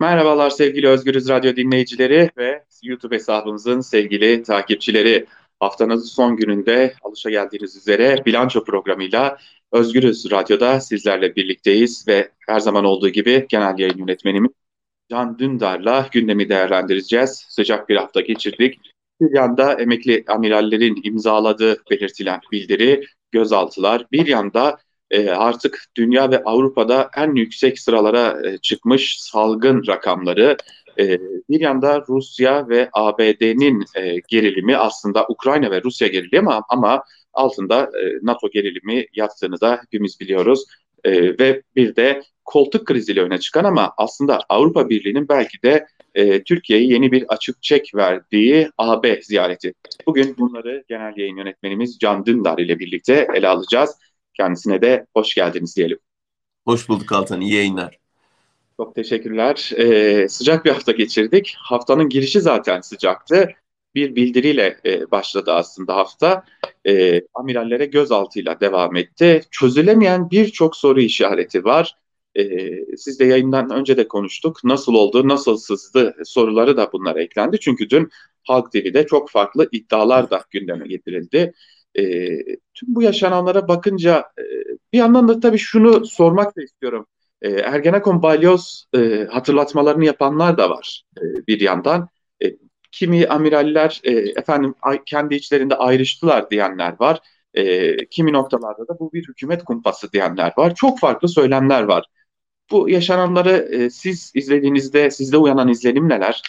[0.00, 5.26] Merhabalar sevgili Özgürüz Radyo dinleyicileri ve YouTube hesabımızın sevgili takipçileri.
[5.60, 9.38] Haftanın son gününde alışa geldiğiniz üzere bilanço programıyla
[9.72, 14.50] Özgürüz Radyo'da sizlerle birlikteyiz ve her zaman olduğu gibi genel yayın yönetmenimiz
[15.10, 17.46] Can Dündar'la gündemi değerlendireceğiz.
[17.48, 18.80] Sıcak bir hafta geçirdik.
[19.20, 24.78] Bir yanda emekli amirallerin imzaladığı belirtilen bildiri, gözaltılar, bir yanda
[25.10, 30.56] e, artık dünya ve Avrupa'da en yüksek sıralara e, çıkmış salgın rakamları.
[30.98, 31.18] E,
[31.48, 37.82] bir yanda Rusya ve ABD'nin e, gerilimi aslında Ukrayna ve Rusya gerilimi ama, ama altında
[37.82, 40.64] e, NATO gerilimi yattığını da hepimiz biliyoruz.
[41.04, 46.42] E, ve bir de koltuk kriziyle öne çıkan ama aslında Avrupa Birliği'nin belki de e,
[46.42, 49.74] Türkiye'ye yeni bir açık çek verdiği AB ziyareti.
[50.06, 53.96] Bugün bunları genel yayın yönetmenimiz Can Dündar ile birlikte ele alacağız.
[54.40, 55.98] Kendisine de hoş geldiniz diyelim.
[56.64, 57.98] Hoş bulduk Altan, iyi yayınlar.
[58.76, 59.70] Çok teşekkürler.
[59.76, 61.56] Ee, sıcak bir hafta geçirdik.
[61.58, 63.48] Haftanın girişi zaten sıcaktı.
[63.94, 66.44] Bir bildiriyle e, başladı aslında hafta.
[66.86, 69.42] E, amirallere gözaltıyla devam etti.
[69.50, 71.96] Çözülemeyen birçok soru işareti var.
[72.34, 74.64] E, siz de yayından önce de konuştuk.
[74.64, 77.60] Nasıl oldu, nasıl sızdı soruları da bunlara eklendi.
[77.60, 78.10] Çünkü dün
[78.42, 81.54] Halk TV'de çok farklı iddialar da gündeme getirildi.
[81.98, 82.02] E,
[82.74, 84.42] tüm bu yaşananlara bakınca e,
[84.92, 87.06] bir yandan da tabii şunu sormak da istiyorum.
[87.42, 92.08] E, Ergenekon balyoz e, hatırlatmalarını yapanlar da var e, bir yandan.
[92.44, 92.56] E,
[92.92, 94.74] kimi amiraller e, efendim
[95.06, 97.20] kendi içlerinde ayrıştılar diyenler var.
[97.54, 100.74] E, kimi noktalarda da bu bir hükümet kumpası diyenler var.
[100.74, 102.06] Çok farklı söylemler var.
[102.70, 106.42] Bu yaşananları e, siz izlediğinizde sizde uyanan izlenim neler?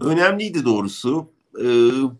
[0.00, 1.32] Önemliydi doğrusu.
[1.58, 1.64] Ee,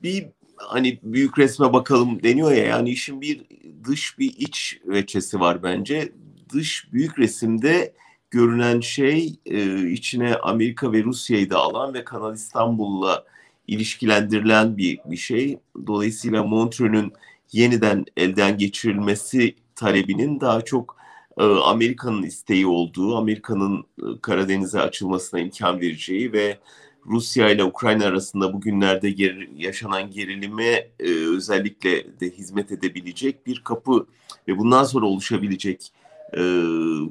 [0.03, 0.27] bir
[0.69, 3.43] hani büyük resme bakalım deniyor ya yani işin bir
[3.85, 6.13] dış bir iç veçesi var bence.
[6.53, 7.95] Dış büyük resimde
[8.31, 13.25] görünen şey e, içine Amerika ve Rusya'yı da alan ve Kanal İstanbul'la
[13.67, 15.59] ilişkilendirilen bir, bir şey.
[15.87, 17.13] Dolayısıyla Montreux'ün
[17.53, 20.97] yeniden elden geçirilmesi talebinin daha çok
[21.39, 26.59] e, Amerika'nın isteği olduğu, Amerika'nın e, Karadeniz'e açılmasına imkan vereceği ve
[27.07, 34.07] Rusya ile Ukrayna arasında bugünlerde ger yaşanan gerilime e, özellikle de hizmet edebilecek bir kapı
[34.49, 35.93] ve bundan sonra oluşabilecek
[36.33, 36.41] e,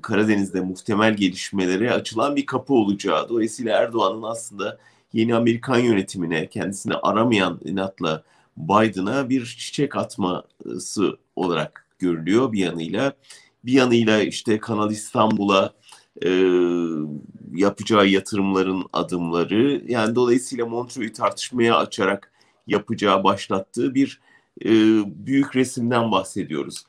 [0.01, 3.29] Karadeniz'de muhtemel gelişmelere açılan bir kapı olacağı.
[3.29, 4.79] Dolayısıyla Erdoğan'ın aslında
[5.13, 8.23] yeni Amerikan yönetimine kendisini aramayan inatla
[8.57, 13.13] Biden'a bir çiçek atması olarak görülüyor bir yanıyla.
[13.65, 15.73] Bir yanıyla işte Kanal İstanbul'a
[16.25, 16.29] e,
[17.53, 22.31] yapacağı yatırımların adımları yani dolayısıyla Montreux'u tartışmaya açarak
[22.67, 24.19] yapacağı başlattığı bir
[24.65, 24.69] e,
[25.25, 26.85] büyük resimden bahsediyoruz.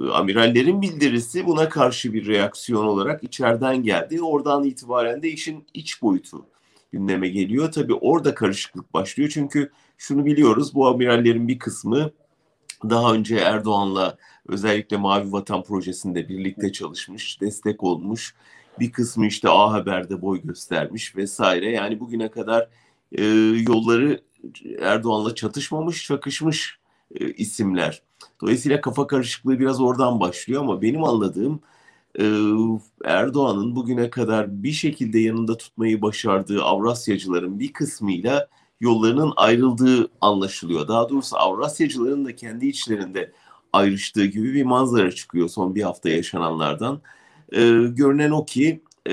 [0.00, 4.22] E, amirallerin bildirisi buna karşı bir reaksiyon olarak içeriden geldi.
[4.22, 6.46] Oradan itibaren de işin iç boyutu
[6.92, 7.72] gündeme geliyor.
[7.72, 12.10] Tabii orada karışıklık başlıyor çünkü şunu biliyoruz bu amirallerin bir kısmı
[12.90, 14.16] daha önce Erdoğan'la
[14.48, 18.34] özellikle Mavi Vatan projesinde birlikte çalışmış, destek olmuş.
[18.80, 21.70] Bir kısmı işte A Haber'de boy göstermiş vesaire.
[21.70, 22.68] Yani bugüne kadar
[23.12, 23.24] e,
[23.68, 24.22] yolları
[24.80, 26.78] Erdoğan'la çatışmamış, çakışmış
[27.14, 28.02] e, isimler.
[28.40, 31.60] Dolayısıyla kafa karışıklığı biraz oradan başlıyor ama benim anladığım
[32.18, 32.24] e,
[33.04, 38.48] Erdoğan'ın bugüne kadar bir şekilde yanında tutmayı başardığı Avrasyacıların bir kısmıyla
[38.80, 40.88] yollarının ayrıldığı anlaşılıyor.
[40.88, 43.32] Daha doğrusu Avrasyacıların da kendi içlerinde
[43.72, 47.00] ayrıştığı gibi bir manzara çıkıyor son bir hafta yaşananlardan.
[47.52, 47.58] Ee,
[47.88, 49.12] görünen o ki e,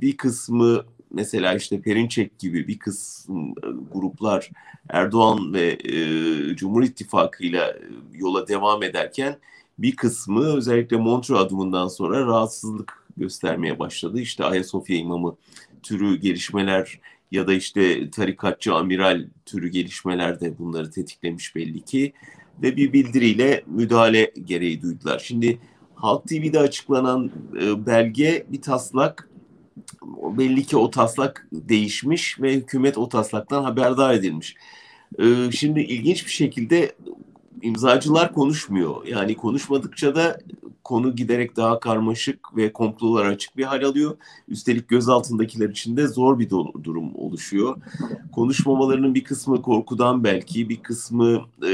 [0.00, 4.50] bir kısmı mesela işte Perinçek gibi bir kısım e, gruplar
[4.88, 7.82] Erdoğan ve e, Cumhur İttifakı'yla e,
[8.12, 9.38] yola devam ederken
[9.78, 14.20] bir kısmı özellikle Montreux adımından sonra rahatsızlık göstermeye başladı.
[14.20, 15.36] İşte Ayasofya imamı
[15.82, 22.12] türü gelişmeler ya da işte tarikatçı amiral türü gelişmeler de bunları tetiklemiş belli ki
[22.62, 25.18] ve bir bildiriyle müdahale gereği duydular.
[25.18, 25.58] Şimdi
[25.94, 27.30] Halk TV'de açıklanan
[27.62, 29.28] e, belge bir taslak
[30.38, 34.56] belli ki o taslak değişmiş ve hükümet o taslaktan haberdar edilmiş.
[35.18, 36.92] E, şimdi ilginç bir şekilde
[37.62, 39.06] imzacılar konuşmuyor.
[39.06, 40.38] Yani konuşmadıkça da
[40.84, 44.16] konu giderek daha karmaşık ve komplolar açık bir hal alıyor.
[44.48, 46.50] Üstelik gözaltındakiler için de zor bir
[46.84, 47.76] durum oluşuyor.
[48.32, 51.70] Konuşmamalarının bir kısmı korkudan belki, bir kısmı e,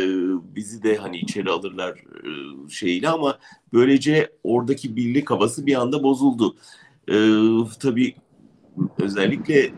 [0.56, 2.30] bizi de hani içeri alırlar e,
[2.70, 3.38] şeyiyle ama
[3.72, 6.56] böylece oradaki birlik havası bir anda bozuldu.
[7.08, 7.16] E,
[7.80, 8.14] tabii
[8.98, 9.70] özellikle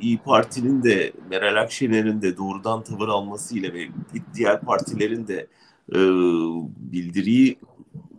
[0.00, 3.88] İyi Parti'nin de Meral Akşener'in de doğrudan tavır almasıyla ve
[4.34, 5.46] diğer partilerin de
[5.92, 5.98] e,
[6.92, 7.58] bildiriyi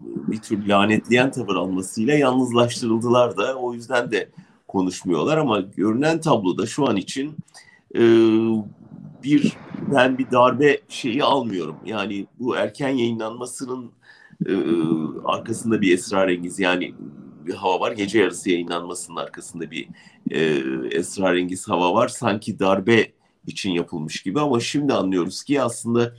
[0.02, 4.30] bir tür lanetleyen tavır almasıyla yalnızlaştırıldılar da o yüzden de
[4.68, 7.36] konuşmuyorlar ama görünen tabloda şu an için
[7.96, 8.02] e,
[9.24, 9.54] bir
[9.94, 11.76] ben bir darbe şeyi almıyorum.
[11.86, 13.92] Yani bu erken yayınlanmasının
[14.46, 14.54] e,
[15.26, 16.94] arkasında bir esrarengiz yani
[17.46, 17.92] bir hava var.
[17.92, 19.88] Gece yarısı yayınlanmasının arkasında bir
[20.32, 22.08] e, esrarengiz hava var.
[22.08, 23.12] Sanki darbe
[23.48, 26.14] için yapılmış gibi ama şimdi anlıyoruz ki aslında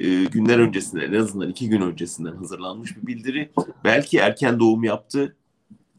[0.00, 3.50] e, günler öncesinden en azından iki gün öncesinden hazırlanmış bir bildiri.
[3.84, 5.36] Belki erken doğum yaptı.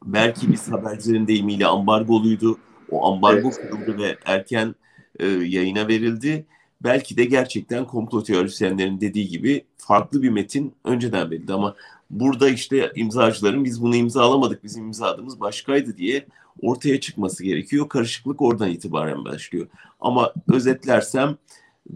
[0.06, 2.58] Belki biz habercilerin deyimiyle ambargoluydu.
[2.92, 3.62] O ambargo evet.
[3.62, 4.76] kırıldı ve erken
[5.20, 6.46] e, yayına verildi.
[6.84, 11.76] Belki de gerçekten komplo teorisyenlerin dediği gibi farklı bir metin önceden verildi ama
[12.12, 16.26] burada işte imzacıların biz bunu imzalamadık, bizim imzaladığımız başkaydı diye
[16.62, 17.90] ortaya çıkması gerekiyor.
[17.90, 19.68] Karışıklık oradan itibaren başlıyor.
[20.00, 21.38] Ama özetlersem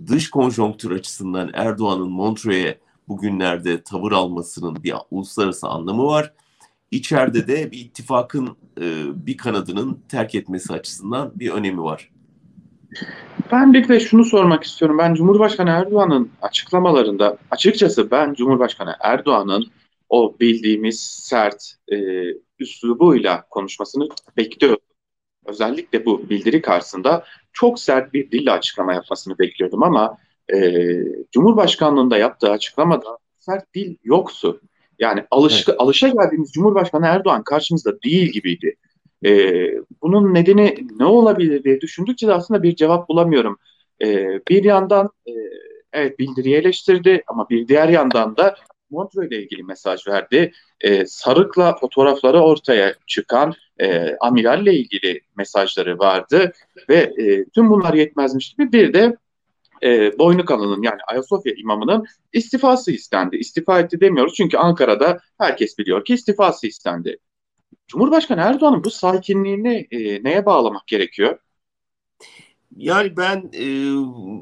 [0.07, 6.33] dış konjonktür açısından Erdoğan'ın Montreux'e bugünlerde tavır almasının bir uluslararası anlamı var.
[6.91, 12.09] İçeride de bir ittifakın e, bir kanadının terk etmesi açısından bir önemi var.
[13.51, 14.97] Ben bir de şunu sormak istiyorum.
[14.97, 19.67] Ben Cumhurbaşkanı Erdoğan'ın açıklamalarında açıkçası ben Cumhurbaşkanı Erdoğan'ın
[20.09, 21.97] o bildiğimiz sert e,
[22.59, 24.07] üslubuyla konuşmasını
[24.37, 24.79] bekliyorum.
[25.45, 27.23] Özellikle bu bildiri karşısında
[27.53, 30.17] çok sert bir dille açıklama yapmasını bekliyordum ama
[30.53, 30.87] e,
[31.31, 34.61] Cumhurbaşkanlığında yaptığı açıklamada sert dil yoktu.
[34.99, 35.79] Yani alış, evet.
[35.79, 38.75] alışa geldiğimiz Cumhurbaşkanı Erdoğan karşımızda değil gibiydi.
[39.25, 39.31] E,
[40.01, 43.57] bunun nedeni ne olabilir diye düşündükçe de aslında bir cevap bulamıyorum.
[44.01, 45.31] E, bir yandan e,
[45.93, 48.55] evet bildiriyi eleştirdi ama bir diğer yandan da
[48.89, 50.51] Montreux ile ilgili mesaj verdi.
[50.81, 56.53] E, Sarık'la fotoğrafları ortaya çıkan e, amiralle ilgili mesajları vardı
[56.89, 59.17] ve e, tüm bunlar yetmezmiş gibi bir de
[59.83, 63.35] e, Boynukalı'nın yani Ayasofya imamının istifası istendi.
[63.35, 67.17] İstifa etti demiyoruz çünkü Ankara'da herkes biliyor ki istifası istendi.
[67.87, 71.39] Cumhurbaşkanı Erdoğan'ın bu sakinliğini e, neye bağlamak gerekiyor?
[72.75, 73.65] Yani ben e,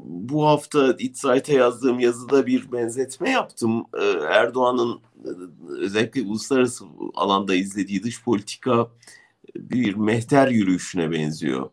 [0.04, 3.84] bu hafta İtsait'e yazdığım yazıda bir benzetme yaptım.
[4.00, 5.28] E, Erdoğan'ın e,
[5.68, 6.84] özellikle uluslararası
[7.14, 8.88] alanda izlediği dış politika
[9.56, 11.70] bir mehter yürüyüşüne benziyor.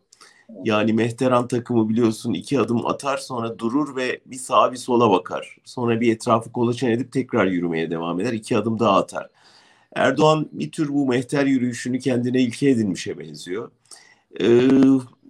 [0.64, 5.56] Yani Mehteran takımı biliyorsun iki adım atar sonra durur ve bir sağa bir sola bakar.
[5.64, 8.32] Sonra bir etrafı kolaçan edip tekrar yürümeye devam eder.
[8.32, 9.28] iki adım daha atar.
[9.94, 13.70] Erdoğan bir tür bu mehter yürüyüşünü kendine ilke edinmişe benziyor.
[14.40, 14.68] Ee,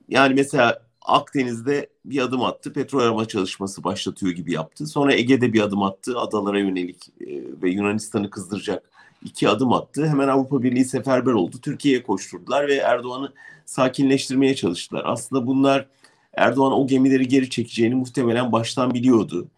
[0.08, 2.72] yani mesela Akdeniz'de bir adım attı.
[2.72, 4.86] Petrol arama çalışması başlatıyor gibi yaptı.
[4.86, 6.18] Sonra Ege'de bir adım attı.
[6.18, 7.26] Adalara yönelik e,
[7.62, 8.90] ve Yunanistan'ı kızdıracak
[9.24, 10.06] iki adım attı.
[10.06, 11.56] Hemen Avrupa Birliği seferber oldu.
[11.62, 13.32] Türkiye'ye koşturdular ve Erdoğan'ı
[13.66, 15.02] sakinleştirmeye çalıştılar.
[15.06, 15.86] Aslında bunlar
[16.34, 19.48] Erdoğan o gemileri geri çekeceğini muhtemelen baştan biliyordu.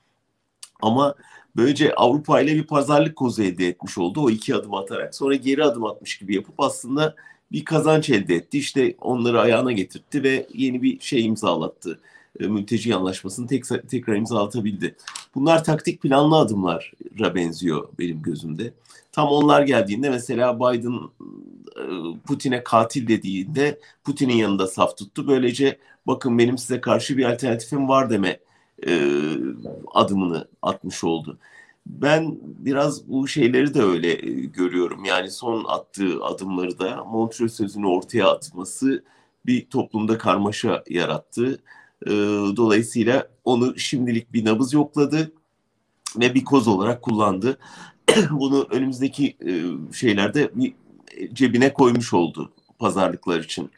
[0.83, 1.15] Ama
[1.57, 5.15] böylece Avrupa ile bir pazarlık kozu elde etmiş oldu o iki adım atarak.
[5.15, 7.15] Sonra geri adım atmış gibi yapıp aslında
[7.55, 8.59] bir kazanç elde etti.
[8.59, 12.01] İşte onları ayağına getirtti ve yeni bir şey imzalattı.
[12.41, 14.97] E, mülteci anlaşmasını tek, tekrar imzalatabildi.
[15.35, 18.73] Bunlar taktik planlı adımlara benziyor benim gözümde.
[19.13, 21.01] Tam onlar geldiğinde mesela Biden
[21.77, 21.85] e,
[22.27, 25.29] Putin'e katil dediğinde Putin'in yanında saf tuttu.
[25.29, 28.41] Böylece bakın benim size karşı bir alternatifim var deme
[28.87, 29.21] e,
[29.95, 31.39] adımını atmış oldu.
[31.87, 35.05] Ben biraz bu şeyleri de öyle e, görüyorum.
[35.05, 39.05] Yani son attığı adımları da Montreux sözünü ortaya atması
[39.47, 41.63] bir toplumda karmaşa yarattı.
[42.07, 42.11] E,
[42.57, 45.33] dolayısıyla onu şimdilik bir nabız yokladı
[46.17, 47.59] ve bir koz olarak kullandı.
[48.31, 49.53] Bunu önümüzdeki e,
[49.93, 50.75] şeylerde bir
[51.33, 53.71] cebine koymuş oldu pazarlıklar için.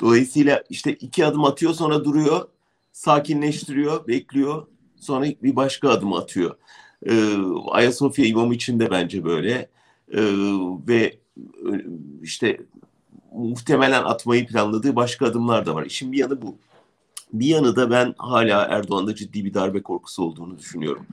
[0.00, 2.48] Dolayısıyla işte iki adım atıyor sonra duruyor,
[2.92, 4.66] sakinleştiriyor, bekliyor,
[5.00, 6.56] sonra bir başka adım atıyor.
[7.06, 7.34] E,
[7.70, 9.68] Ayasofya imamı için de bence böyle.
[10.12, 10.20] E,
[10.88, 11.18] ve
[12.22, 12.60] işte
[13.32, 15.86] muhtemelen atmayı planladığı başka adımlar da var.
[15.86, 16.56] İşin bir yanı bu.
[17.32, 21.06] Bir yanı da ben hala Erdoğan'da ciddi bir darbe korkusu olduğunu düşünüyorum.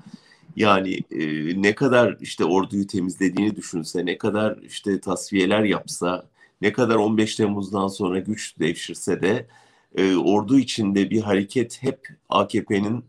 [0.55, 6.25] Yani e, ne kadar işte orduyu temizlediğini düşünse, ne kadar işte tasfiyeler yapsa,
[6.61, 9.47] ne kadar 15 Temmuz'dan sonra güç devşirse de
[9.95, 13.05] e, ordu içinde bir hareket hep AKP'nin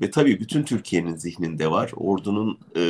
[0.00, 1.90] ve tabii bütün Türkiye'nin zihninde var.
[1.96, 2.82] Ordunun e,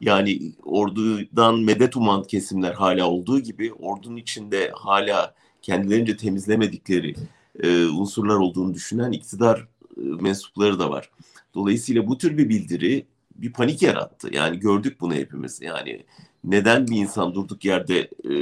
[0.00, 7.14] yani ordudan medet uman kesimler hala olduğu gibi ordunun içinde hala kendilerince temizlemedikleri
[7.62, 11.10] e, unsurlar olduğunu düşünen iktidar e, mensupları da var.
[11.54, 14.28] Dolayısıyla bu tür bir bildiri bir panik yarattı.
[14.32, 15.60] Yani gördük bunu hepimiz.
[15.62, 16.04] Yani
[16.44, 18.32] neden bir insan durduk yerde e,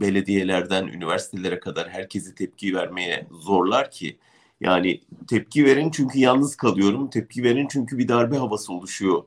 [0.00, 4.18] belediyelerden üniversitelere kadar herkesi tepki vermeye zorlar ki?
[4.60, 7.10] Yani tepki verin çünkü yalnız kalıyorum.
[7.10, 9.22] Tepki verin çünkü bir darbe havası oluşuyor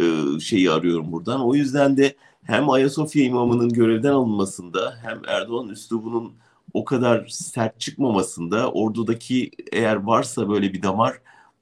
[0.00, 1.46] e, şeyi arıyorum buradan.
[1.46, 6.32] O yüzden de hem Ayasofya imamının görevden alınmasında hem Erdoğan üslubunun
[6.74, 11.14] o kadar sert çıkmamasında ordudaki eğer varsa böyle bir damar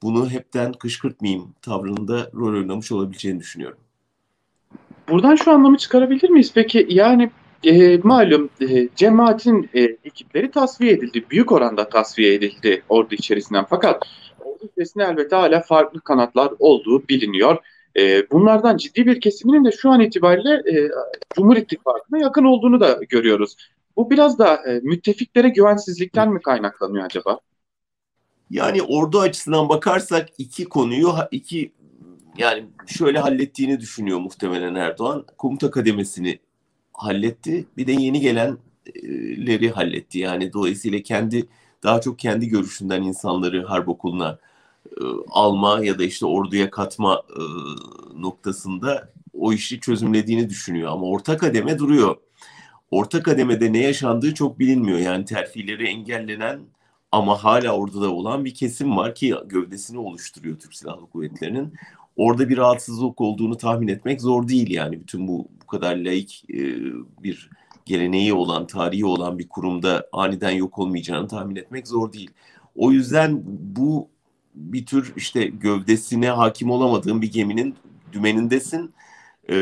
[0.02, 3.78] bunu hepten kışkırtmayayım tavrında rol oynamış olabileceğini düşünüyorum.
[5.08, 6.52] Buradan şu anlamı çıkarabilir miyiz?
[6.54, 7.30] Peki yani
[7.64, 11.24] e, malum e, cemaatin e, ekipleri tasfiye edildi.
[11.30, 13.64] Büyük oranda tasfiye edildi ordu içerisinden.
[13.70, 14.02] Fakat
[14.40, 17.58] ordu içerisinde elbette hala farklı kanatlar olduğu biliniyor.
[17.96, 20.90] E, bunlardan ciddi bir kesiminin de şu an itibariyle e,
[21.34, 23.56] Cumhur İttifakı'na yakın olduğunu da görüyoruz.
[23.96, 27.40] Bu biraz da e, müttefiklere güvensizlikten mi kaynaklanıyor acaba?
[28.50, 31.72] Yani ordu açısından bakarsak iki konuyu iki
[32.36, 35.26] yani şöyle hallettiğini düşünüyor muhtemelen Erdoğan.
[35.38, 36.38] Komuta kademesini
[36.98, 37.66] halletti.
[37.76, 40.18] Bir de yeni gelenleri halletti.
[40.18, 41.48] Yani dolayısıyla kendi
[41.82, 44.38] daha çok kendi görüşünden insanları harp okuluna
[44.86, 47.42] e, alma ya da işte orduya katma e,
[48.20, 50.92] noktasında o işi çözümlediğini düşünüyor.
[50.92, 52.16] Ama orta kademe duruyor.
[52.90, 54.98] Orta kademede ne yaşandığı çok bilinmiyor.
[54.98, 56.60] Yani terfileri engellenen
[57.12, 61.74] ama hala orduda olan bir kesim var ki gövdesini oluşturuyor Türk Silahlı Kuvvetleri'nin.
[62.18, 66.58] Orada bir rahatsızlık olduğunu tahmin etmek zor değil yani bütün bu bu kadar laik e,
[67.22, 67.50] bir
[67.84, 72.30] geleneği olan, tarihi olan bir kurumda aniden yok olmayacağını tahmin etmek zor değil.
[72.76, 73.42] O yüzden
[73.76, 74.08] bu
[74.54, 77.74] bir tür işte gövdesine hakim olamadığın bir geminin
[78.12, 78.94] dümenindesin.
[79.48, 79.56] Ee,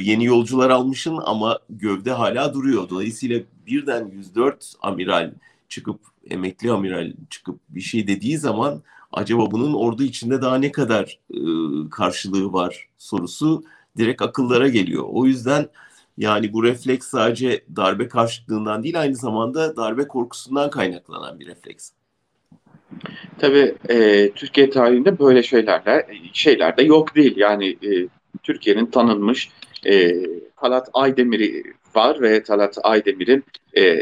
[0.00, 2.88] yeni yolcular almışsın ama gövde hala duruyor.
[2.88, 5.32] Dolayısıyla birden 104 amiral
[5.68, 11.18] çıkıp emekli amiral çıkıp bir şey dediği zaman acaba bunun ordu içinde daha ne kadar
[11.30, 11.38] e,
[11.90, 13.64] karşılığı var sorusu
[13.98, 15.04] direkt akıllara geliyor.
[15.08, 15.68] O yüzden
[16.18, 21.90] yani bu refleks sadece darbe karşıtlığından değil aynı zamanda darbe korkusundan kaynaklanan bir refleks.
[23.38, 27.36] Tabii e, Türkiye tarihinde böyle şeylerle şeyler de yok değil.
[27.36, 28.08] Yani e,
[28.42, 29.50] Türkiye'nin tanınmış
[29.86, 30.12] e,
[30.56, 31.62] Talat Aydemir'i
[31.94, 33.44] var ve Talat Aydemir'in
[33.76, 33.96] e,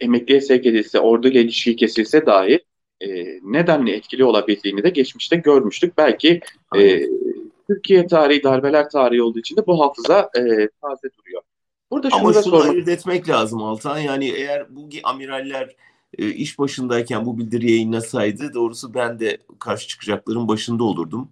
[0.00, 2.64] emekliye sevk edilse, orduyla ilişki kesilse dahi
[3.00, 3.08] e,
[3.42, 5.98] nedenle etkili olabildiğini de geçmişte görmüştük.
[5.98, 6.40] Belki
[6.76, 7.02] e,
[7.66, 10.42] Türkiye tarihi, darbeler tarihi olduğu için de bu hafıza e,
[10.82, 11.42] taze duruyor.
[11.90, 12.70] Burada şunu Ama şunu sormak...
[12.70, 13.98] ayırt etmek lazım Altan.
[13.98, 15.76] Yani eğer bu amiraller
[16.18, 21.28] e, iş başındayken bu bildiri yayınlasaydı doğrusu ben de karşı çıkacakların başında olurdum.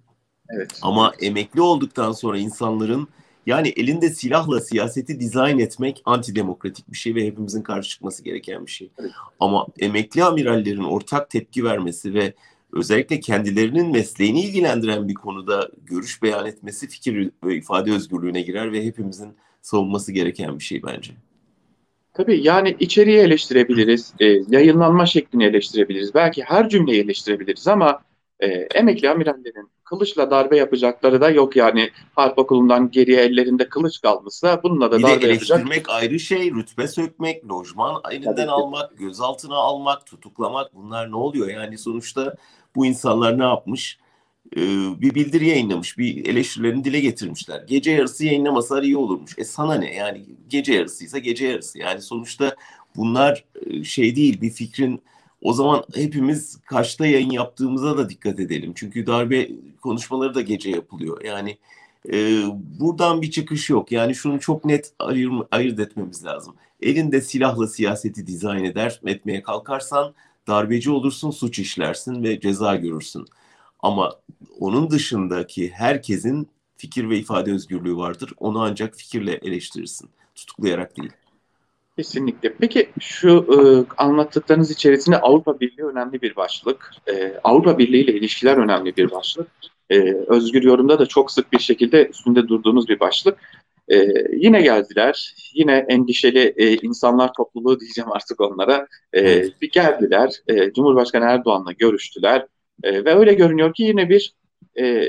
[0.50, 0.78] Evet.
[0.82, 3.08] Ama emekli olduktan sonra insanların
[3.48, 8.70] yani elinde silahla siyaseti dizayn etmek antidemokratik bir şey ve hepimizin karşı çıkması gereken bir
[8.70, 8.90] şey.
[8.98, 9.10] Evet.
[9.40, 12.34] Ama emekli amirallerin ortak tepki vermesi ve
[12.72, 18.84] özellikle kendilerinin mesleğini ilgilendiren bir konuda görüş beyan etmesi fikir ve ifade özgürlüğüne girer ve
[18.84, 21.12] hepimizin savunması gereken bir şey bence.
[22.14, 28.00] Tabii yani içeriği eleştirebiliriz, e, yayınlanma şeklini eleştirebiliriz, belki her cümleyi eleştirebiliriz ama
[28.40, 34.62] e, emekli amirallerin kılıçla darbe yapacakları da yok yani harp okulundan geriye ellerinde kılıç kalmışsa
[34.62, 35.90] bununla da bir darbe de eleştirmek yapacak.
[35.90, 41.48] ayrı şey, rütbe sökmek, lojman elinden almak, gözaltına almak, tutuklamak bunlar ne oluyor?
[41.48, 42.34] Yani sonuçta
[42.76, 43.98] bu insanlar ne yapmış?
[44.56, 44.60] Ee,
[45.00, 47.64] bir bildiri yayınlamış, bir eleştirilerini dile getirmişler.
[47.68, 49.34] Gece yarısı yayınlamasalar iyi olurmuş.
[49.38, 49.94] E sana ne?
[49.94, 51.78] Yani gece yarısıysa gece yarısı.
[51.78, 52.56] Yani sonuçta
[52.96, 55.02] bunlar e, şey değil, bir fikrin
[55.42, 58.72] o zaman hepimiz kaçta yayın yaptığımıza da dikkat edelim.
[58.74, 59.48] Çünkü darbe
[59.80, 61.24] konuşmaları da gece yapılıyor.
[61.24, 61.58] Yani
[62.12, 62.42] e,
[62.80, 63.92] buradan bir çıkış yok.
[63.92, 66.54] Yani şunu çok net ayır, ayırt etmemiz lazım.
[66.82, 70.14] Elinde silahla siyaseti dizayn eder, etmeye kalkarsan
[70.46, 73.24] darbeci olursun, suç işlersin ve ceza görürsün.
[73.80, 74.12] Ama
[74.60, 78.32] onun dışındaki herkesin fikir ve ifade özgürlüğü vardır.
[78.38, 81.12] Onu ancak fikirle eleştirirsin, tutuklayarak değil.
[81.98, 82.52] Kesinlikle.
[82.60, 83.58] Peki şu e,
[84.02, 86.90] anlattıklarınız içerisinde Avrupa Birliği önemli bir başlık.
[87.06, 89.48] E, Avrupa Birliği ile ilişkiler önemli bir başlık.
[89.90, 93.38] E, özgür yorumda da çok sık bir şekilde üstünde durduğunuz bir başlık.
[93.88, 95.34] E, yine geldiler.
[95.54, 98.86] Yine endişeli e, insanlar topluluğu diyeceğim artık onlara.
[99.16, 100.32] E, bir geldiler.
[100.48, 102.46] E, Cumhurbaşkanı Erdoğan'la görüştüler.
[102.82, 104.34] E, ve öyle görünüyor ki yine bir
[104.78, 105.04] e,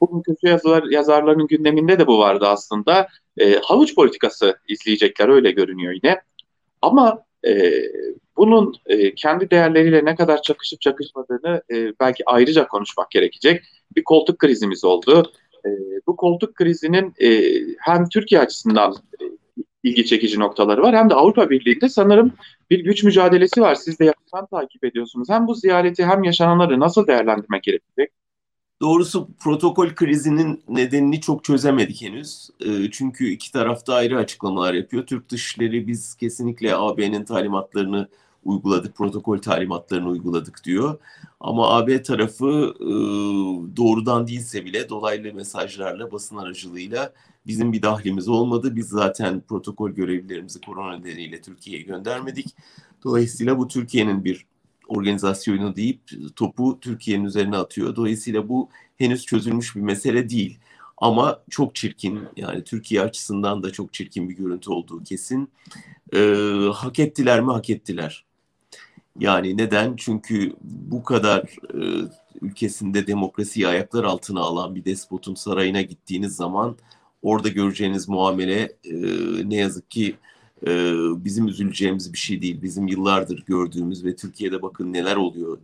[0.00, 3.08] bugün köşe yazılar, yazarlarının gündeminde de bu vardı aslında.
[3.38, 6.20] E, havuç politikası izleyecekler öyle görünüyor yine.
[6.82, 7.72] Ama e,
[8.36, 13.62] bunun e, kendi değerleriyle ne kadar çakışıp çakışmadığını e, belki ayrıca konuşmak gerekecek.
[13.96, 15.32] Bir koltuk krizimiz oldu.
[15.66, 15.68] E,
[16.06, 19.24] bu koltuk krizinin e, hem Türkiye açısından e,
[19.82, 22.32] ilgi çekici noktaları var hem de Avrupa Birliği'nde sanırım
[22.70, 23.74] bir güç mücadelesi var.
[23.74, 25.28] Siz de yakından takip ediyorsunuz.
[25.30, 28.10] Hem bu ziyareti hem yaşananları nasıl değerlendirmek gerekecek?
[28.80, 32.50] Doğrusu protokol krizinin nedenini çok çözemedik henüz.
[32.60, 35.06] E, çünkü iki tarafta ayrı açıklamalar yapıyor.
[35.06, 38.08] Türk Dışişleri biz kesinlikle AB'nin talimatlarını
[38.44, 40.98] uyguladık, protokol talimatlarını uyguladık diyor.
[41.40, 42.90] Ama AB tarafı e,
[43.76, 47.12] doğrudan değilse bile dolaylı mesajlarla, basın aracılığıyla
[47.48, 48.76] Bizim bir dahlimiz olmadı.
[48.76, 52.56] Biz zaten protokol görevlilerimizi korona nedeniyle Türkiye'ye göndermedik.
[53.04, 54.46] Dolayısıyla bu Türkiye'nin bir
[54.88, 56.00] organizasyonu deyip
[56.36, 57.96] topu Türkiye'nin üzerine atıyor.
[57.96, 58.68] Dolayısıyla bu
[58.98, 60.58] henüz çözülmüş bir mesele değil.
[60.96, 65.50] Ama çok çirkin yani Türkiye açısından da çok çirkin bir görüntü olduğu kesin.
[66.14, 67.52] Ee, hak ettiler mi?
[67.52, 68.24] Hak ettiler.
[69.18, 69.96] Yani neden?
[69.96, 71.42] Çünkü bu kadar
[71.74, 72.08] e,
[72.42, 76.76] ülkesinde demokrasiyi ayaklar altına alan bir despotun sarayına gittiğiniz zaman
[77.22, 78.94] orada göreceğiniz muamele e,
[79.44, 80.16] ne yazık ki
[80.66, 82.62] e, bizim üzüleceğimiz bir şey değil.
[82.62, 85.58] Bizim yıllardır gördüğümüz ve Türkiye'de bakın neler oluyor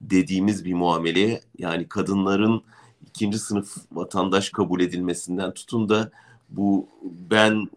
[0.00, 1.40] dediğimiz bir muamele.
[1.58, 2.62] Yani kadınların
[3.06, 6.10] ikinci sınıf vatandaş kabul edilmesinden tutun da
[6.48, 6.88] bu
[7.30, 7.68] ben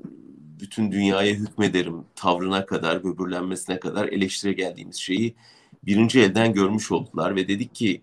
[0.60, 5.36] bütün dünyaya hükmederim tavrına kadar, böbürlenmesine kadar eleştire geldiğimiz şeyi
[5.86, 8.02] birinci elden görmüş oldular ve dedik ki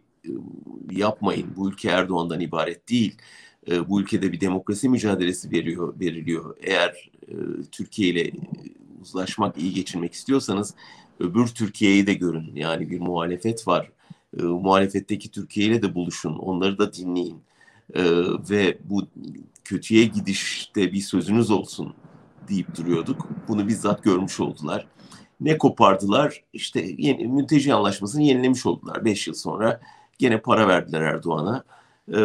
[0.90, 3.14] yapmayın bu ülke Erdoğan'dan ibaret değil.
[3.70, 6.56] E, bu ülkede bir demokrasi mücadelesi veriyor, veriliyor.
[6.62, 7.35] Eğer e,
[7.73, 8.30] Türkiye ile
[9.02, 10.75] uzlaşmak, iyi geçirmek istiyorsanız
[11.20, 12.52] öbür Türkiye'yi de görün.
[12.54, 13.90] Yani bir muhalefet var.
[14.42, 16.35] Muhalefetteki Türkiye ile de buluşun.
[16.35, 17.42] Onları da dinleyin.
[18.50, 19.06] Ve bu
[19.64, 21.94] kötüye gidişte bir sözünüz olsun
[22.49, 23.28] deyip duruyorduk.
[23.49, 24.87] Bunu bizzat görmüş oldular.
[25.40, 26.44] Ne kopardılar?
[26.52, 29.04] İşte yeni, mülteci anlaşmasını yenilemiş oldular.
[29.04, 29.80] Beş yıl sonra
[30.18, 31.64] gene para verdiler Erdoğan'a.
[32.08, 32.16] Ee,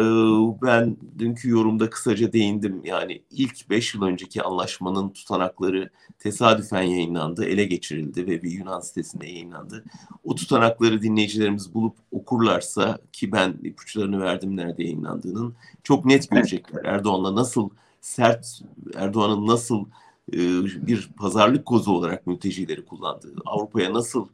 [0.62, 2.80] ben dünkü yorumda kısaca değindim.
[2.84, 9.26] Yani ilk beş yıl önceki anlaşmanın tutanakları tesadüfen yayınlandı, ele geçirildi ve bir Yunan sitesinde
[9.26, 9.84] yayınlandı.
[10.24, 16.84] O tutanakları dinleyicilerimiz bulup okurlarsa ki ben ipuçlarını verdim nerede yayınlandığının çok net görecekler.
[16.84, 17.70] Erdoğan'la nasıl
[18.00, 18.62] sert,
[18.94, 19.84] Erdoğan'ın nasıl
[20.32, 20.38] e,
[20.86, 24.26] bir pazarlık kozu olarak mültecileri kullandığı, Avrupa'ya nasıl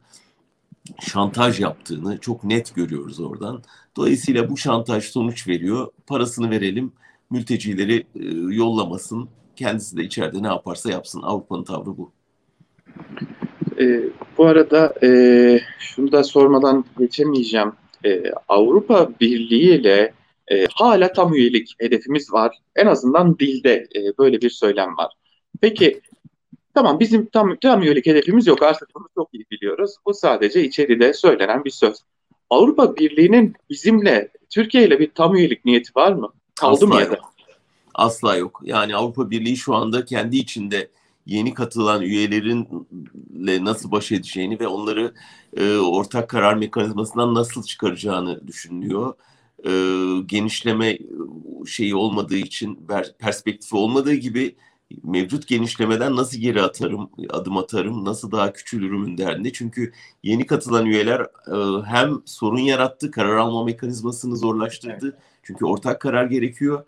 [0.99, 3.63] şantaj yaptığını çok net görüyoruz oradan.
[3.97, 5.87] Dolayısıyla bu şantaj sonuç veriyor.
[6.07, 6.91] Parasını verelim,
[7.29, 9.29] mültecileri e, yollamasın.
[9.55, 11.21] Kendisi de içeride ne yaparsa yapsın.
[11.21, 12.11] Avrupa'nın tavrı bu.
[13.79, 14.03] E,
[14.37, 15.09] bu arada e,
[15.79, 17.73] şunu da sormadan geçemeyeceğim.
[18.05, 20.13] E, Avrupa Birliği ile
[20.51, 22.57] e, hala tam üyelik hedefimiz var.
[22.75, 25.13] En azından dilde e, böyle bir söylem var.
[25.61, 26.01] Peki
[26.73, 29.95] tamam bizim tam, tam üyelik hedefimiz yok artık bunu çok iyi biliyoruz.
[30.05, 31.97] Bu sadece içeride söylenen bir söz.
[32.49, 36.29] Avrupa Birliği'nin bizimle Türkiye ile bir tam üyelik niyeti var mı?
[36.55, 37.15] Kaldı Asla mı ya da?
[37.15, 37.33] Yok.
[37.93, 38.61] Asla yok.
[38.63, 40.89] Yani Avrupa Birliği şu anda kendi içinde
[41.25, 45.13] yeni katılan üyelerinle nasıl baş edeceğini ve onları
[45.57, 49.13] e, ortak karar mekanizmasından nasıl çıkaracağını düşünüyor.
[49.65, 49.71] E,
[50.25, 50.97] genişleme
[51.67, 52.87] şeyi olmadığı için
[53.19, 54.55] perspektifi olmadığı gibi
[55.03, 59.53] mevcut genişlemeden nasıl geri atarım, adım atarım, nasıl daha küçülürümün derdinde.
[59.53, 59.91] Çünkü
[60.23, 65.05] yeni katılan üyeler e, hem sorun yarattı, karar alma mekanizmasını zorlaştırdı.
[65.05, 65.19] Evet.
[65.43, 66.85] Çünkü ortak karar gerekiyor.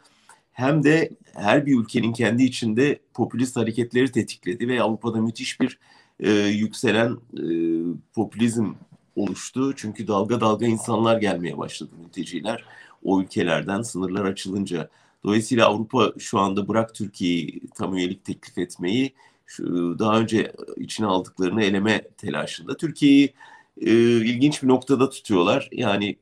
[0.51, 5.79] Hem de her bir ülkenin kendi içinde popülist hareketleri tetikledi ve Avrupa'da müthiş bir
[6.19, 7.43] e, yükselen e,
[8.13, 8.73] popülizm
[9.15, 9.75] oluştu.
[9.75, 12.65] Çünkü dalga dalga insanlar gelmeye başladı mülteciler.
[13.03, 14.89] O ülkelerden sınırlar açılınca
[15.23, 19.13] Dolayısıyla Avrupa şu anda bırak Türkiye'yi tam üyelik teklif etmeyi
[19.45, 22.77] şu, daha önce içine aldıklarını eleme telaşında.
[22.77, 23.33] Türkiye'yi
[23.81, 25.69] e, ilginç bir noktada tutuyorlar.
[25.71, 26.15] Yani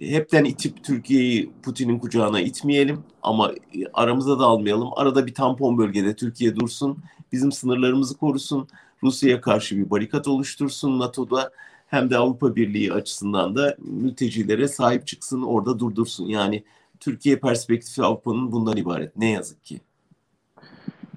[0.00, 3.52] hepten itip Türkiye'yi Putin'in kucağına itmeyelim ama
[3.94, 4.88] aramıza da almayalım.
[4.96, 6.98] Arada bir tampon bölgede Türkiye dursun,
[7.32, 8.68] bizim sınırlarımızı korusun,
[9.02, 11.52] Rusya'ya karşı bir barikat oluştursun NATO'da
[11.86, 16.26] hem de Avrupa Birliği açısından da mültecilere sahip çıksın, orada durdursun.
[16.26, 16.64] Yani
[17.00, 19.16] Türkiye perspektifi Avrupa'nın bundan ibaret.
[19.16, 19.80] Ne yazık ki.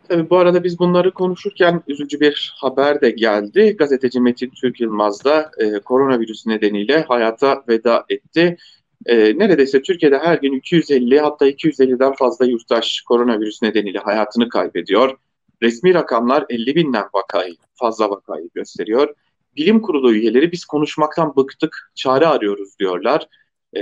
[0.07, 3.75] Tabii bu arada biz bunları konuşurken üzücü bir haber de geldi.
[3.79, 8.57] Gazeteci Metin Türk Yılmaz da e, koronavirüs nedeniyle hayata veda etti.
[9.05, 15.17] E, neredeyse Türkiye'de her gün 250 hatta 250'den fazla yurttaş koronavirüs nedeniyle hayatını kaybediyor.
[15.61, 19.15] Resmi rakamlar 50 binden vakayı, fazla vakayı gösteriyor.
[19.55, 23.27] Bilim kurulu üyeleri biz konuşmaktan bıktık, çare arıyoruz diyorlar.
[23.77, 23.81] E,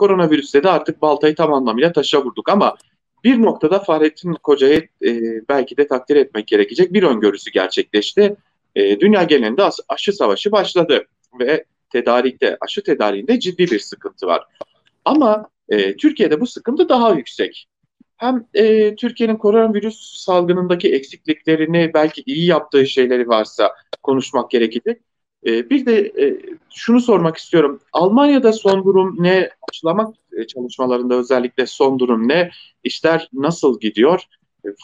[0.00, 2.76] koronavirüste de artık baltayı tam anlamıyla taşa vurduk ama
[3.24, 5.10] bir noktada Fahrettin Koca'yı e,
[5.48, 8.36] belki de takdir etmek gerekecek bir öngörüsü gerçekleşti.
[8.76, 11.06] E, dünya genelinde aşı savaşı başladı
[11.40, 14.44] ve tedarikte, aşı tedariğinde ciddi bir sıkıntı var.
[15.04, 17.66] Ama e, Türkiye'de bu sıkıntı daha yüksek.
[18.16, 25.00] Hem e, Türkiye'nin koronavirüs salgınındaki eksikliklerini belki iyi yaptığı şeyleri varsa konuşmak gerekecek.
[25.46, 27.80] E, bir de e, şunu sormak istiyorum.
[27.92, 29.50] Almanya'da son durum ne?
[29.70, 32.50] Aşılamak e, çalışmalarında özellikle son durum ne?
[32.84, 34.22] İşler nasıl gidiyor?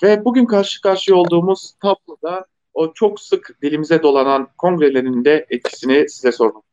[0.02, 6.32] Ve bugün karşı karşıya olduğumuz tabloda o çok sık dilimize dolanan kongrelerin de etkisini size
[6.32, 6.65] sormak.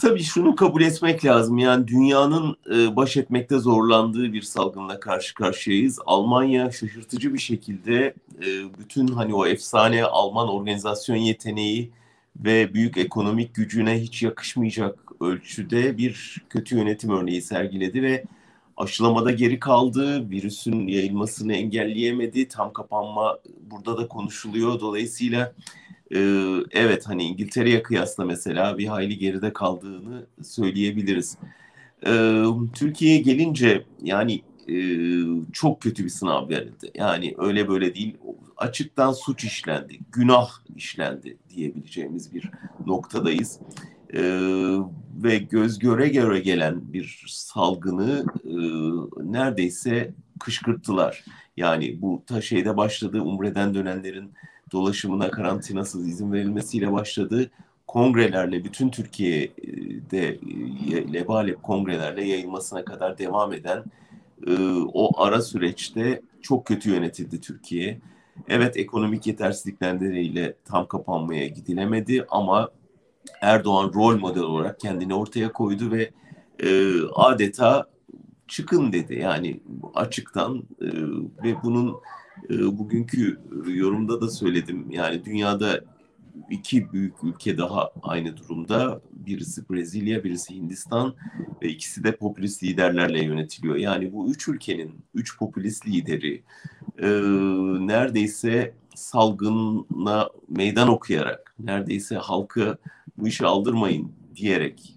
[0.00, 1.58] Tabii şunu kabul etmek lazım.
[1.58, 5.98] Yani dünyanın e, baş etmekte zorlandığı bir salgınla karşı karşıyayız.
[6.06, 11.90] Almanya şaşırtıcı bir şekilde e, bütün hani o efsane Alman organizasyon yeteneği
[12.36, 18.24] ve büyük ekonomik gücüne hiç yakışmayacak ölçüde bir kötü yönetim örneği sergiledi ve
[18.76, 23.38] aşılamada geri kaldı, virüsün yayılmasını engelleyemedi, tam kapanma
[23.70, 24.80] burada da konuşuluyor.
[24.80, 25.52] Dolayısıyla
[26.14, 26.20] e,
[26.70, 31.38] evet hani İngiltere'ye kıyasla mesela bir hayli geride kaldığını söyleyebiliriz.
[32.06, 32.42] E,
[32.74, 34.76] Türkiye'ye gelince yani e,
[35.52, 36.90] çok kötü bir sınav verildi.
[36.94, 38.16] Yani öyle böyle değil.
[38.56, 42.50] Açıktan suç işlendi, günah işlendi diyebileceğimiz bir
[42.86, 43.60] noktadayız.
[44.14, 44.22] E,
[45.22, 48.54] ve göz göre göre gelen bir salgını e,
[49.32, 51.24] neredeyse kışkırttılar.
[51.56, 54.32] Yani bu ta şeyde başladı, Umre'den dönenlerin
[54.74, 57.50] dolaşımına karantinasız izin verilmesiyle başladı.
[57.86, 60.28] Kongrelerle bütün Türkiye'de
[60.92, 63.84] e, lebalep kongrelerle yayılmasına kadar devam eden
[64.46, 64.52] e,
[64.92, 68.00] o ara süreçte çok kötü yönetildi Türkiye.
[68.48, 72.70] Evet ekonomik yetersizlikleriyle tam kapanmaya gidilemedi ama
[73.40, 76.10] Erdoğan rol model olarak kendini ortaya koydu ve
[76.62, 77.86] e, adeta
[78.48, 79.14] çıkın dedi.
[79.14, 79.60] Yani
[79.94, 80.88] açıktan e,
[81.44, 81.96] ve bunun
[82.50, 84.90] e, bugünkü yorumda da söyledim.
[84.90, 85.80] Yani dünyada
[86.50, 89.00] iki büyük ülke daha aynı durumda.
[89.12, 91.14] Birisi Brezilya, birisi Hindistan
[91.62, 93.76] ve ikisi de popülist liderlerle yönetiliyor.
[93.76, 96.42] Yani bu üç ülkenin üç popülist lideri
[96.98, 97.08] e,
[97.86, 102.78] neredeyse salgına meydan okuyarak, neredeyse halkı
[103.18, 104.94] bu işi aldırmayın diyerek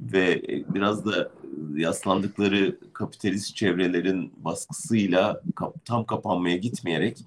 [0.00, 0.42] ve
[0.74, 1.30] biraz da
[1.74, 5.42] yaslandıkları kapitalist çevrelerin baskısıyla
[5.84, 7.18] tam kapanmaya gitmeyerek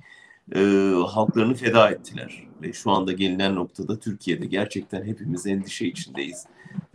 [0.56, 0.60] e,
[1.08, 2.48] halklarını feda ettiler.
[2.62, 6.46] Ve şu anda gelinen noktada Türkiye'de gerçekten hepimiz endişe içindeyiz.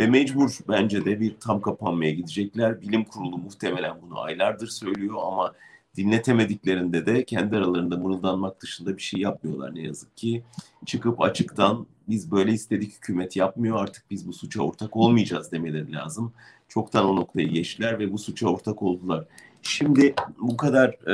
[0.00, 2.80] Ve mecbur bence de bir tam kapanmaya gidecekler.
[2.80, 5.54] Bilim kurulu muhtemelen bunu aylardır söylüyor ama
[5.96, 10.44] dinletemediklerinde de kendi aralarında mırıldanmak dışında bir şey yapmıyorlar ne yazık ki.
[10.86, 16.32] Çıkıp açıktan biz böyle istedik hükümet yapmıyor artık biz bu suça ortak olmayacağız demeleri lazım.
[16.68, 19.24] Çoktan o noktayı geçtiler ve bu suça ortak oldular.
[19.62, 21.10] Şimdi bu kadar e,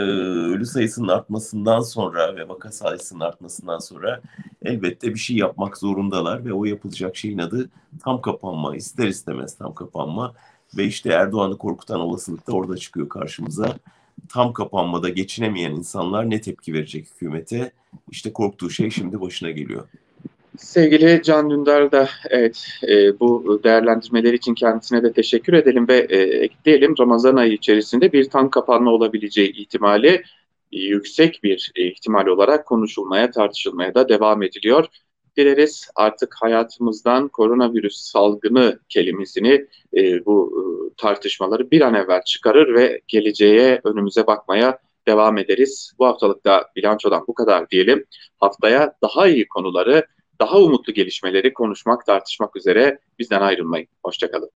[0.55, 4.21] ölü sayısının artmasından sonra ve vaka sayısının artmasından sonra
[4.65, 7.71] elbette bir şey yapmak zorundalar ve o yapılacak şeyin adı
[8.05, 10.35] tam kapanma, ister istemez tam kapanma
[10.77, 13.79] ve işte Erdoğan'ı korkutan olasılık da orada çıkıyor karşımıza.
[14.29, 17.73] Tam kapanmada geçinemeyen insanlar ne tepki verecek hükümete?
[18.11, 19.89] İşte korktuğu şey şimdi başına geliyor.
[20.59, 26.17] Sevgili Can Dündar da evet e, bu değerlendirmeler için kendisine de teşekkür edelim ve e,
[26.19, 30.23] ekleyelim Ramazan ayı içerisinde bir tam kapanma olabileceği ihtimali
[30.73, 34.87] e, yüksek bir ihtimal olarak konuşulmaya tartışılmaya da devam ediliyor.
[35.37, 43.01] Dileriz artık hayatımızdan koronavirüs salgını kelimesini e, bu e, tartışmaları bir an evvel çıkarır ve
[43.09, 45.93] geleceğe önümüze bakmaya devam ederiz.
[45.99, 48.05] Bu haftalık da bilançodan bu kadar diyelim.
[48.41, 50.07] Haftaya daha iyi konuları
[50.41, 53.89] daha umutlu gelişmeleri konuşmak, tartışmak üzere bizden ayrılmayın.
[54.05, 54.51] Hoşçakalın.